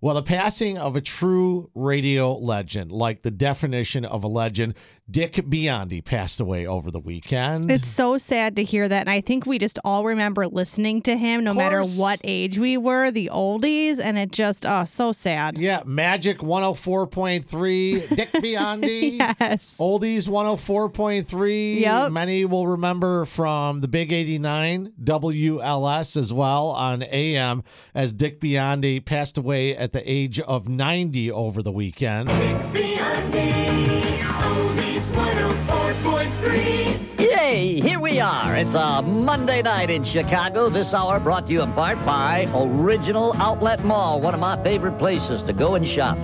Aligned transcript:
Well, 0.00 0.14
the 0.14 0.22
passing 0.22 0.76
of 0.76 0.94
a 0.94 1.00
true 1.00 1.70
radio 1.74 2.36
legend, 2.36 2.92
like 2.92 3.22
the 3.22 3.30
definition 3.30 4.04
of 4.04 4.22
a 4.24 4.28
legend, 4.28 4.74
Dick 5.08 5.34
Biondi 5.34 6.04
passed 6.04 6.40
away 6.40 6.66
over 6.66 6.90
the 6.90 6.98
weekend. 6.98 7.70
It's 7.70 7.88
so 7.88 8.18
sad 8.18 8.56
to 8.56 8.64
hear 8.64 8.88
that. 8.88 9.02
And 9.02 9.10
I 9.10 9.20
think 9.20 9.46
we 9.46 9.56
just 9.56 9.78
all 9.84 10.02
remember 10.04 10.48
listening 10.48 11.00
to 11.02 11.16
him 11.16 11.44
no 11.44 11.54
matter 11.54 11.84
what 11.84 12.20
age 12.24 12.58
we 12.58 12.76
were, 12.76 13.12
the 13.12 13.30
oldies, 13.32 14.00
and 14.00 14.18
it 14.18 14.32
just, 14.32 14.66
oh, 14.66 14.84
so 14.84 15.12
sad. 15.12 15.58
yeah, 15.58 15.82
Magic 15.86 16.38
104.3, 16.38 18.16
Dick 18.16 18.28
Biondi. 18.32 19.18
Yes. 19.40 19.76
Oldies 19.78 20.28
104.3. 20.28 21.80
Yep. 21.80 22.10
Many 22.10 22.44
will 22.44 22.66
remember 22.66 23.24
from 23.26 23.82
the 23.82 23.88
Big 23.88 24.12
89 24.12 24.92
WLS 25.04 26.16
as 26.16 26.32
well 26.32 26.70
on 26.70 27.04
AM 27.04 27.62
as 27.94 28.12
Dick 28.12 28.40
Biondi 28.40 29.04
passed 29.04 29.38
away 29.38 29.76
at 29.76 29.92
the 29.92 30.02
age 30.10 30.40
of 30.40 30.68
90 30.68 31.30
over 31.30 31.62
the 31.62 31.70
weekend. 31.72 32.28
Biondi, 32.28 34.18
Oldies 34.46 35.02
104.3. 35.12 37.18
Yay, 37.18 37.80
here 37.80 37.98
we 37.98 38.20
are. 38.20 38.54
It's 38.56 38.74
a 38.74 39.02
Monday 39.02 39.60
night 39.62 39.90
in 39.90 40.04
Chicago. 40.04 40.70
This 40.70 40.94
hour 40.94 41.18
brought 41.18 41.46
to 41.48 41.52
you 41.52 41.62
in 41.62 41.72
part 41.72 41.98
by 42.06 42.46
Original 42.54 43.34
Outlet 43.38 43.84
Mall, 43.84 44.20
one 44.20 44.34
of 44.34 44.40
my 44.40 44.62
favorite 44.62 44.98
places 44.98 45.42
to 45.42 45.52
go 45.52 45.74
and 45.74 45.84
shop. 45.86 46.16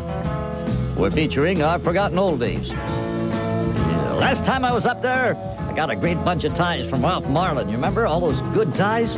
We're 0.97 1.11
featuring 1.11 1.63
our 1.63 1.79
forgotten 1.81 2.19
oldies. 2.19 2.69
Yeah, 2.69 4.13
last 4.13 4.45
time 4.45 4.65
I 4.65 4.71
was 4.73 4.87
up 4.87 5.03
there, 5.03 5.35
I 5.59 5.73
got 5.75 5.91
a 5.91 5.97
great 5.97 6.23
bunch 6.25 6.45
of 6.45 6.55
ties 6.55 6.87
from 6.89 7.03
Ralph 7.03 7.27
Marlin. 7.27 7.69
You 7.69 7.75
remember 7.75 8.07
all 8.07 8.21
those 8.21 8.41
good 8.55 8.73
ties? 8.75 9.17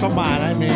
Come 0.00 0.18
on, 0.18 0.42
I 0.42 0.52
mean, 0.54 0.70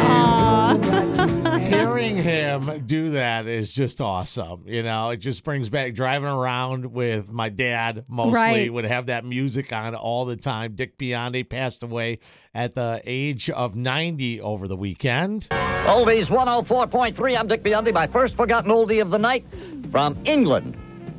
hearing 1.68 2.16
him 2.16 2.84
do 2.86 3.10
that 3.10 3.46
is 3.46 3.74
just 3.74 4.00
awesome. 4.00 4.62
You 4.66 4.82
know, 4.82 5.10
it 5.10 5.18
just 5.18 5.44
brings 5.44 5.68
back 5.70 5.94
driving 5.94 6.28
around 6.28 6.86
with 6.92 7.32
my 7.32 7.48
dad 7.48 8.04
mostly 8.08 8.32
Right. 8.34 8.72
would 8.72 8.84
have 8.84 9.06
that 9.06 9.24
music 9.24 9.72
on 9.72 9.94
all 9.94 10.24
the 10.24 10.36
time. 10.36 10.72
Dick 10.74 10.98
Biondi 10.98 11.48
passed 11.48 11.82
away 11.82 12.18
at 12.54 12.74
the 12.74 13.00
age 13.04 13.50
of 13.50 13.76
90 13.76 14.40
over 14.40 14.66
the 14.66 14.76
weekend. 14.76 15.48
Oldies 15.50 16.26
104.3. 16.28 17.36
I'm 17.38 17.46
Dick 17.46 17.62
Biondi, 17.62 17.92
my 17.92 18.06
first 18.06 18.34
forgotten 18.36 18.70
oldie 18.70 19.00
of 19.00 19.10
the 19.10 19.18
night 19.18 19.46
from 19.90 20.16
England. 20.24 20.76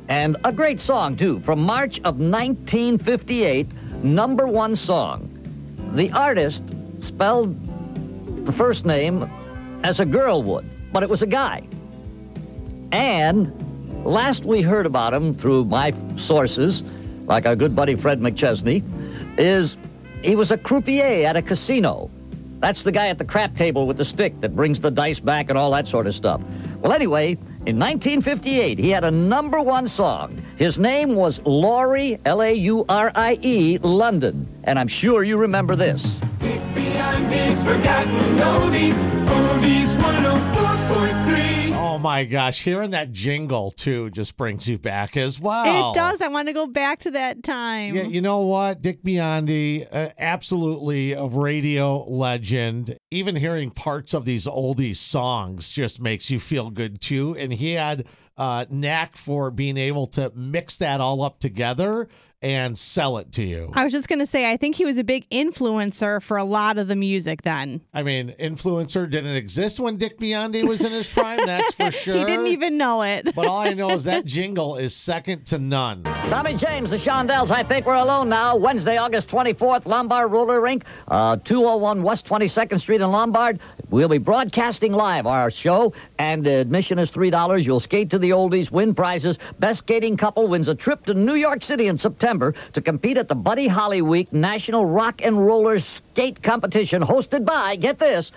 And 0.08 0.36
a 0.44 0.52
great 0.52 0.80
song, 0.80 1.16
too, 1.16 1.40
from 1.40 1.60
March 1.60 1.98
of 1.98 2.18
1958, 2.18 3.68
number 4.02 4.46
one 4.48 4.74
song. 4.74 5.28
The 5.94 6.10
artist 6.12 6.62
spelled 7.00 7.56
the 8.46 8.52
first 8.52 8.84
name 8.84 9.30
as 9.82 10.00
a 10.00 10.04
girl 10.04 10.42
would, 10.42 10.68
but 10.92 11.02
it 11.02 11.08
was 11.08 11.22
a 11.22 11.26
guy. 11.26 11.66
And 12.92 14.04
last 14.04 14.44
we 14.44 14.62
heard 14.62 14.86
about 14.86 15.14
him 15.14 15.34
through 15.34 15.64
my 15.64 15.94
sources, 16.16 16.82
like 17.26 17.46
our 17.46 17.56
good 17.56 17.74
buddy 17.76 17.94
Fred 17.94 18.20
McChesney, 18.20 18.82
is 19.38 19.76
he 20.22 20.36
was 20.36 20.50
a 20.50 20.58
croupier 20.58 21.26
at 21.26 21.36
a 21.36 21.42
casino. 21.42 22.10
That's 22.58 22.82
the 22.82 22.92
guy 22.92 23.08
at 23.08 23.16
the 23.16 23.24
crap 23.24 23.56
table 23.56 23.86
with 23.86 23.96
the 23.96 24.04
stick 24.04 24.38
that 24.42 24.54
brings 24.54 24.80
the 24.80 24.90
dice 24.90 25.18
back 25.18 25.48
and 25.48 25.56
all 25.56 25.70
that 25.70 25.88
sort 25.88 26.06
of 26.06 26.14
stuff. 26.14 26.42
Well, 26.80 26.92
anyway, 26.92 27.32
in 27.66 27.78
1958, 27.78 28.78
he 28.78 28.90
had 28.90 29.04
a 29.04 29.10
number 29.10 29.60
one 29.60 29.88
song. 29.88 30.42
His 30.56 30.78
name 30.78 31.14
was 31.14 31.40
Laurie, 31.44 32.18
L 32.26 32.42
A 32.42 32.52
U 32.52 32.84
R 32.88 33.12
I 33.14 33.38
E, 33.40 33.78
London. 33.78 34.46
And 34.64 34.78
I'm 34.78 34.88
sure 34.88 35.24
you 35.24 35.38
remember 35.38 35.74
this. 35.74 36.06
Dick 36.40 36.60
Biondi's 36.74 37.58
forgotten 37.62 38.38
oldies, 38.38 38.94
Oldies 39.28 39.94
104.3. 40.00 41.76
Oh 41.76 41.98
my 41.98 42.24
gosh, 42.24 42.62
hearing 42.62 42.90
that 42.92 43.12
jingle 43.12 43.70
too 43.70 44.08
just 44.10 44.36
brings 44.38 44.66
you 44.66 44.78
back 44.78 45.18
as 45.18 45.38
well. 45.38 45.90
It 45.90 45.94
does. 45.94 46.22
I 46.22 46.28
want 46.28 46.48
to 46.48 46.54
go 46.54 46.66
back 46.66 47.00
to 47.00 47.10
that 47.10 47.42
time. 47.42 47.94
Yeah, 47.94 48.04
you 48.04 48.22
know 48.22 48.40
what? 48.40 48.80
Dick 48.80 49.02
Biondi, 49.02 49.86
uh, 49.92 50.10
absolutely 50.18 51.12
a 51.12 51.26
radio 51.26 52.04
legend. 52.04 52.96
Even 53.10 53.36
hearing 53.36 53.70
parts 53.70 54.14
of 54.14 54.24
these 54.24 54.46
oldies 54.46 54.96
songs 54.96 55.70
just 55.70 56.00
makes 56.00 56.30
you 56.30 56.40
feel 56.40 56.70
good 56.70 57.02
too. 57.02 57.36
And 57.36 57.52
he 57.52 57.72
had 57.72 58.06
uh, 58.38 58.64
knack 58.70 59.16
for 59.16 59.50
being 59.50 59.76
able 59.76 60.06
to 60.06 60.32
mix 60.34 60.78
that 60.78 61.02
all 61.02 61.22
up 61.22 61.38
together 61.38 62.08
and 62.42 62.78
sell 62.78 63.18
it 63.18 63.32
to 63.32 63.42
you. 63.44 63.70
I 63.74 63.84
was 63.84 63.92
just 63.92 64.08
going 64.08 64.18
to 64.18 64.26
say, 64.26 64.50
I 64.50 64.56
think 64.56 64.76
he 64.76 64.84
was 64.84 64.96
a 64.96 65.04
big 65.04 65.28
influencer 65.30 66.22
for 66.22 66.38
a 66.38 66.44
lot 66.44 66.78
of 66.78 66.88
the 66.88 66.96
music 66.96 67.42
then. 67.42 67.82
I 67.92 68.02
mean, 68.02 68.34
influencer 68.40 69.10
didn't 69.10 69.36
exist 69.36 69.78
when 69.78 69.98
Dick 69.98 70.18
Biondi 70.18 70.66
was 70.66 70.82
in 70.82 70.90
his 70.92 71.08
prime. 71.08 71.44
That's 71.44 71.72
for 71.74 71.90
sure. 71.90 72.10
He 72.20 72.26
didn't 72.26 72.48
even 72.48 72.76
know 72.76 73.02
it. 73.02 73.34
But 73.34 73.46
all 73.46 73.58
I 73.60 73.72
know 73.72 73.90
is 73.90 74.04
that 74.04 74.24
jingle 74.26 74.76
is 74.76 74.94
second 74.94 75.46
to 75.46 75.58
none. 75.58 76.02
Tommy 76.04 76.54
James, 76.54 76.90
the 76.90 76.96
Shondells, 76.96 77.50
I 77.50 77.62
think 77.62 77.86
we're 77.86 77.94
alone 77.94 78.28
now. 78.28 78.56
Wednesday, 78.56 78.98
August 78.98 79.28
24th, 79.28 79.86
Lombard 79.86 80.30
Roller 80.30 80.60
Rink, 80.60 80.84
uh, 81.08 81.36
201 81.36 82.02
West 82.02 82.26
22nd 82.26 82.78
Street 82.78 83.00
in 83.00 83.10
Lombard. 83.10 83.60
We'll 83.88 84.08
be 84.08 84.18
broadcasting 84.18 84.92
live 84.92 85.26
our 85.26 85.50
show, 85.50 85.92
and 86.18 86.46
admission 86.46 86.98
is 86.98 87.10
$3. 87.10 87.64
You'll 87.64 87.80
skate 87.80 88.10
to 88.10 88.18
the 88.18 88.30
oldies, 88.30 88.70
win 88.70 88.94
prizes. 88.94 89.38
Best 89.58 89.78
skating 89.80 90.16
couple 90.16 90.46
wins 90.46 90.68
a 90.68 90.74
trip 90.74 91.04
to 91.06 91.14
New 91.14 91.34
York 91.34 91.64
City 91.64 91.86
in 91.86 91.98
September 91.98 92.29
to 92.38 92.80
compete 92.80 93.18
at 93.18 93.28
the 93.28 93.34
Buddy 93.34 93.66
Holly 93.68 94.00
Week 94.02 94.32
National 94.32 94.84
Rock 94.86 95.20
and 95.22 95.44
Roller 95.44 95.78
Skate 95.78 96.42
Competition, 96.42 97.02
hosted 97.02 97.44
by, 97.44 97.76
get 97.76 97.98
this, 97.98 98.30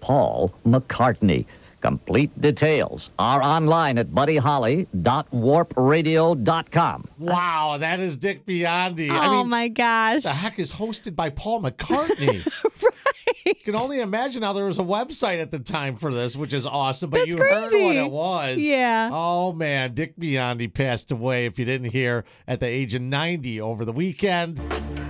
Paul 0.00 0.52
McCartney. 0.66 1.46
Complete 1.80 2.40
details 2.40 3.10
are 3.20 3.40
online 3.40 3.98
at 3.98 4.08
buddyholly.warpradio.com. 4.08 7.08
Wow, 7.18 7.76
that 7.78 8.00
is 8.00 8.16
Dick 8.16 8.44
Biondi. 8.44 9.10
oh 9.10 9.16
I 9.16 9.28
mean, 9.28 9.48
my 9.48 9.68
gosh. 9.68 10.24
the 10.24 10.30
heck 10.30 10.58
is 10.58 10.72
hosted 10.72 11.14
by 11.14 11.30
Paul 11.30 11.62
McCartney? 11.62 12.44
right. 12.44 12.92
can 13.64 13.78
only 13.78 14.00
imagine 14.00 14.42
how 14.42 14.52
there 14.52 14.64
was 14.64 14.78
a 14.78 14.82
website 14.82 15.40
at 15.40 15.50
the 15.50 15.58
time 15.58 15.94
for 15.94 16.12
this, 16.12 16.36
which 16.36 16.52
is 16.52 16.66
awesome. 16.66 17.10
But 17.10 17.18
That's 17.18 17.28
you 17.30 17.38
heard 17.38 17.72
what 17.72 17.96
it 17.96 18.10
was. 18.10 18.58
Yeah. 18.58 19.10
Oh 19.12 19.52
man, 19.52 19.94
Dick 19.94 20.16
Biondi 20.16 20.72
passed 20.72 21.10
away. 21.10 21.46
If 21.46 21.58
you 21.58 21.64
didn't 21.64 21.90
hear, 21.90 22.24
at 22.46 22.60
the 22.60 22.66
age 22.66 22.94
of 22.94 23.02
ninety 23.02 23.60
over 23.60 23.84
the 23.84 23.92
weekend. 23.92 24.58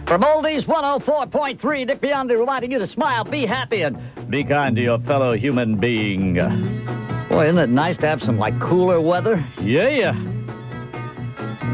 From 0.09 0.23
Oldies 0.23 0.65
104.3, 0.65 1.87
Dick 1.87 2.01
Biondi 2.01 2.39
reminding 2.39 2.73
you 2.73 2.79
to 2.79 2.87
smile, 2.87 3.25
be 3.25 3.45
happy, 3.45 3.83
and 3.83 3.99
be 4.31 4.43
kind 4.43 4.75
to 4.77 4.83
your 4.83 4.99
fellow 5.01 5.35
human 5.35 5.77
being. 5.77 6.37
Boy, 7.29 7.45
isn't 7.45 7.59
it 7.59 7.69
nice 7.69 7.99
to 7.99 8.07
have 8.07 8.23
some, 8.23 8.39
like, 8.39 8.59
cooler 8.59 9.03
weather? 9.03 9.45
Yeah. 9.61 10.15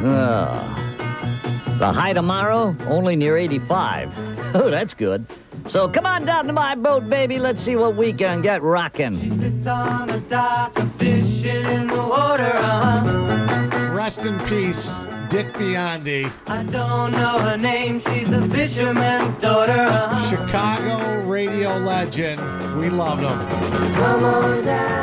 Ah. 0.07 1.77
the 1.79 1.93
high 1.93 2.13
tomorrow, 2.13 2.75
only 2.89 3.15
near 3.15 3.37
85. 3.37 4.13
Oh, 4.57 4.71
that's 4.71 4.95
good. 4.95 5.27
So 5.69 5.89
come 5.89 6.07
on 6.07 6.25
down 6.25 6.47
to 6.47 6.53
my 6.53 6.75
boat, 6.75 7.09
baby. 7.09 7.39
Let's 7.39 7.63
see 7.63 7.77
what 7.77 7.97
we 7.97 8.13
can 8.13 8.43
get 8.43 8.63
rocking. 8.63 9.41
Sits 9.41 9.67
on 9.67 10.09
the 10.09 10.21
dock, 10.21 10.79
a 10.79 10.87
fish 10.99 11.45
in 11.45 11.89
the 11.89 11.97
water. 11.97 12.53
Uh-huh. 12.57 13.91
Rest 13.95 14.27
in 14.27 14.39
peace, 14.41 15.07
Dick 15.31 15.55
Biondi, 15.55 16.31
I 16.47 16.63
don't 16.63 17.13
know 17.13 17.39
her 17.39 17.57
name, 17.57 18.03
she's 18.07 18.29
a 18.29 18.47
fisherman's 18.51 19.37
daughter. 19.41 19.73
Uh-huh. 19.73 20.29
Chicago 20.29 21.27
radio 21.27 21.77
legend. 21.79 22.41
We 22.79 22.91
loved 22.91 23.23
him. 23.23 23.39
Come 23.95 24.25
on 24.25 24.65
down. 24.65 24.94